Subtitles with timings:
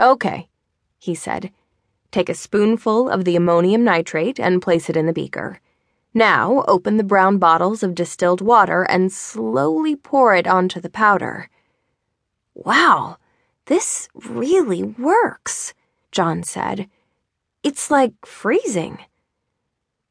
[0.00, 0.48] Okay,
[0.98, 1.50] he said.
[2.10, 5.60] Take a spoonful of the ammonium nitrate and place it in the beaker.
[6.14, 11.50] Now open the brown bottles of distilled water and slowly pour it onto the powder.
[12.54, 13.18] Wow,
[13.66, 15.74] this really works,
[16.10, 16.88] John said.
[17.62, 18.98] It's like freezing.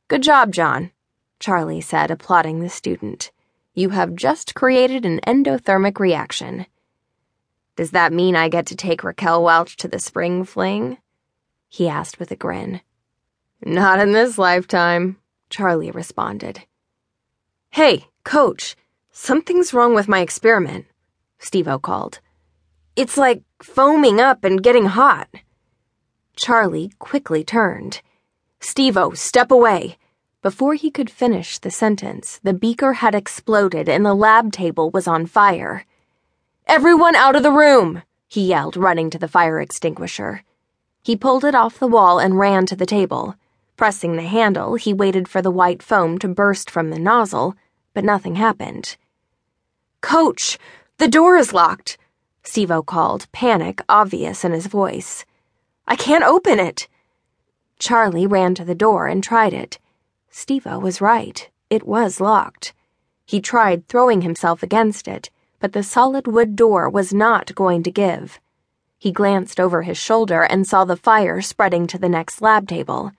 [0.08, 0.92] Good job, John,
[1.40, 3.32] Charlie said, applauding the student.
[3.74, 6.68] You have just created an endothermic reaction.
[7.76, 10.98] Does that mean I get to take Raquel Welch to the spring fling?
[11.68, 12.82] He asked with a grin.
[13.64, 15.18] Not in this lifetime,
[15.50, 16.62] Charlie responded.
[17.72, 18.76] Hey, coach,
[19.12, 20.86] something's wrong with my experiment,
[21.40, 22.20] Stevo called.
[22.96, 25.28] It's like foaming up and getting hot.
[26.38, 28.02] Charlie quickly turned.
[28.62, 29.98] Stevo, step away.
[30.42, 35.08] Before he could finish the sentence, the beaker had exploded and the lab table was
[35.08, 35.86] on fire.
[36.68, 38.02] Everyone out of the room!
[38.28, 40.44] he yelled, running to the fire extinguisher.
[41.04, 43.36] He pulled it off the wall and ran to the table.
[43.78, 47.56] Pressing the handle, he waited for the white foam to burst from the nozzle,
[47.94, 48.98] but nothing happened.
[50.02, 50.58] Coach,
[50.98, 52.00] the door is locked,
[52.44, 55.24] Stevo called, panic obvious in his voice.
[55.88, 56.88] I can't open it.
[57.78, 59.78] Charlie ran to the door and tried it.
[60.32, 61.48] Stevo was right.
[61.70, 62.74] It was locked.
[63.26, 65.30] He tried throwing himself against it,
[65.66, 68.40] but the solid wood door was not going to give.
[69.00, 73.14] He glanced over his shoulder and saw the fire spreading to the next lab table.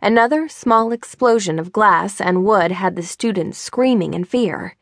[0.00, 4.76] Another small explosion of glass and wood had the students screaming in fear.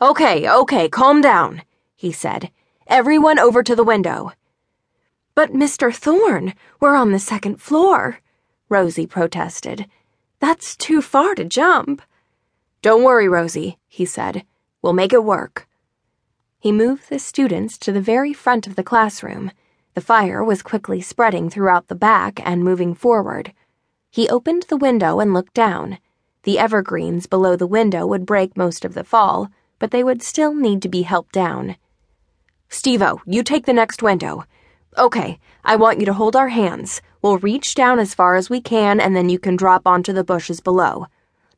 [0.00, 1.60] Okay, okay, calm down,
[1.94, 2.50] he said.
[2.86, 4.32] Everyone over to the window.
[5.34, 5.94] But, Mr.
[5.94, 8.20] Thorne, we're on the second floor,
[8.70, 9.84] Rosie protested.
[10.40, 12.00] That's too far to jump.
[12.80, 14.46] Don't worry, Rosie, he said.
[14.80, 15.68] We'll make it work.
[16.66, 19.52] He moved the students to the very front of the classroom.
[19.94, 23.52] The fire was quickly spreading throughout the back and moving forward.
[24.10, 25.98] He opened the window and looked down.
[26.42, 29.48] The evergreens below the window would break most of the fall,
[29.78, 31.76] but they would still need to be helped down.
[32.68, 34.42] Stevo, you take the next window.
[34.98, 37.00] Okay, I want you to hold our hands.
[37.22, 40.24] We'll reach down as far as we can, and then you can drop onto the
[40.24, 41.06] bushes below.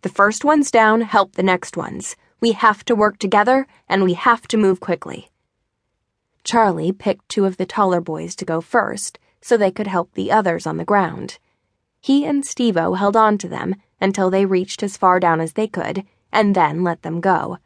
[0.02, 2.14] The first ones down help the next ones.
[2.40, 5.30] We have to work together, and we have to move quickly.
[6.44, 10.30] Charlie picked two of the taller boys to go first, so they could help the
[10.30, 11.38] others on the ground.
[12.00, 15.66] He and Stevo held on to them until they reached as far down as they
[15.66, 17.58] could, and then let them go.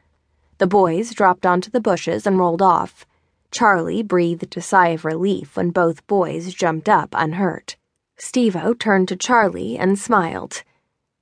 [0.58, 3.04] The boys dropped onto the bushes and rolled off.
[3.50, 7.76] Charlie breathed a sigh of relief when both boys jumped up unhurt.
[8.18, 10.62] Stevo turned to Charlie and smiled.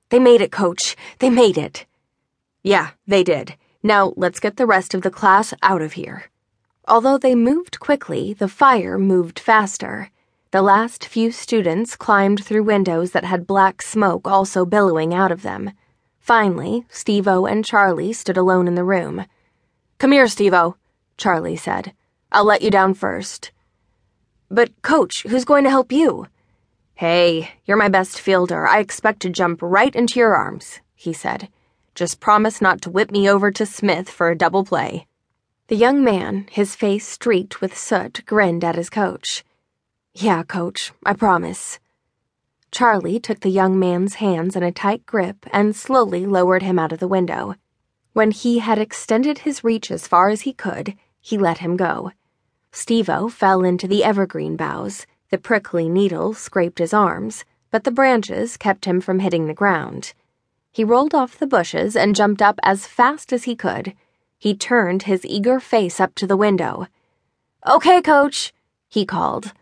[0.09, 0.95] They made it, Coach.
[1.19, 1.85] They made it.
[2.63, 3.55] Yeah, they did.
[3.83, 6.25] Now let's get the rest of the class out of here.
[6.87, 10.11] Although they moved quickly, the fire moved faster.
[10.51, 15.41] The last few students climbed through windows that had black smoke also billowing out of
[15.41, 15.71] them.
[16.19, 19.25] Finally, Stevo and Charlie stood alone in the room.
[19.97, 20.75] Come here, Stevo,
[21.17, 21.93] Charlie said.
[22.31, 23.51] I'll let you down first.
[24.49, 26.27] But, Coach, who's going to help you?
[26.95, 28.67] Hey, you're my best fielder.
[28.67, 31.49] I expect to jump right into your arms, he said.
[31.93, 35.07] Just promise not to whip me over to Smith for a double play.
[35.67, 39.43] The young man, his face streaked with soot, grinned at his coach.
[40.13, 41.79] Yeah, coach, I promise.
[42.71, 46.91] Charlie took the young man's hands in a tight grip and slowly lowered him out
[46.91, 47.55] of the window.
[48.13, 52.11] When he had extended his reach as far as he could, he let him go.
[52.71, 55.05] Stevo fell into the evergreen boughs.
[55.29, 60.13] The prickly needle scraped his arms, but the branches kept him from hitting the ground.
[60.71, 63.93] He rolled off the bushes and jumped up as fast as he could.
[64.37, 66.87] He turned his eager face up to the window.
[67.67, 68.53] Okay, coach,
[68.87, 69.53] he called.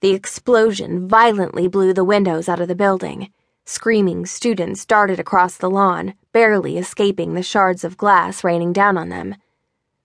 [0.00, 3.30] The explosion violently blew the windows out of the building.
[3.66, 9.08] Screaming students darted across the lawn, barely escaping the shards of glass raining down on
[9.08, 9.36] them.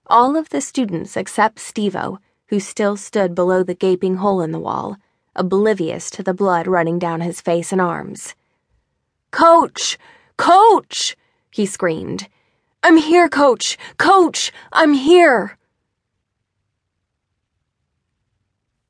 [0.07, 4.59] All of the students except Stevo, who still stood below the gaping hole in the
[4.59, 4.97] wall,
[5.35, 8.35] oblivious to the blood running down his face and arms.
[9.31, 9.97] Coach!
[10.37, 11.15] Coach!
[11.51, 12.27] he screamed.
[12.81, 13.77] I'm here, Coach!
[13.97, 14.51] Coach!
[14.71, 15.58] I'm here!